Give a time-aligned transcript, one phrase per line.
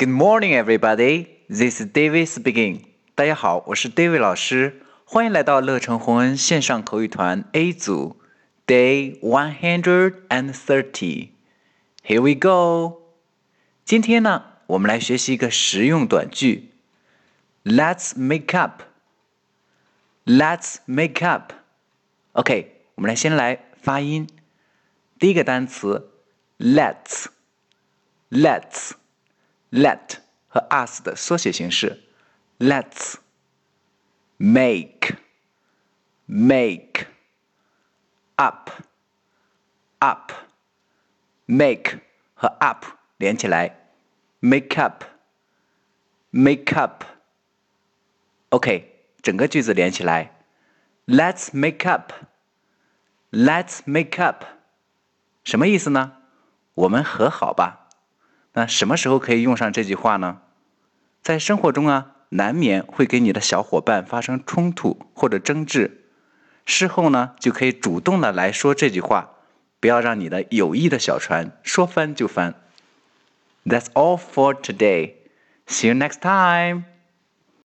[0.00, 1.28] Good morning, everybody.
[1.50, 2.86] This is David speaking.
[3.14, 8.16] 大家好，我是 David 老师，欢迎来到乐成宏恩线上口语团 A 组
[8.66, 11.32] ，Day one hundred and thirty.
[12.02, 13.10] Here we go.
[13.84, 16.70] 今天呢，我们来学习一个实用短句。
[17.62, 18.84] Let's make up.
[20.24, 21.52] Let's make up.
[22.32, 24.26] OK，我们来先来发音。
[25.18, 26.10] 第一个单词
[26.58, 27.26] Let's.
[28.30, 28.92] Let's.
[29.71, 30.17] ，Let's，Let's，Let
[30.47, 32.03] 和 us 的缩写形式。
[32.59, 33.15] Let's
[34.37, 35.17] make
[36.25, 37.07] make
[38.35, 38.69] up
[39.99, 40.31] up
[41.45, 41.99] make
[42.33, 42.85] 和 up
[43.17, 43.89] 连起来，
[44.39, 45.03] make up
[46.29, 50.31] make up。OK，整个句子连起来，
[51.05, 52.13] Let's make up
[53.31, 54.45] Let's make up，
[55.43, 56.21] 什么意思呢？
[56.75, 57.78] 我们和好吧。
[58.52, 60.40] 那什么时候可以用上这句话呢？
[61.22, 62.12] 在生活中啊。
[62.32, 66.04] 难免会给你的小伙伴发生冲突或者争执，
[66.64, 69.30] 事后呢就可以主动的来说这句话，
[69.80, 72.54] 不要让你的友谊的小船说翻就翻。
[73.64, 75.14] That's all for today.
[75.66, 76.89] See you next time.